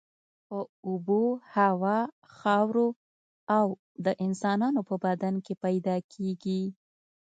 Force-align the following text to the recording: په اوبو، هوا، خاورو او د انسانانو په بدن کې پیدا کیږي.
په 0.47 0.57
اوبو، 0.87 1.21
هوا، 1.55 1.99
خاورو 2.37 2.87
او 3.57 3.65
د 4.05 4.07
انسانانو 4.25 4.81
په 4.89 4.95
بدن 5.05 5.35
کې 5.45 5.53
پیدا 5.63 5.95
کیږي. 6.13 6.63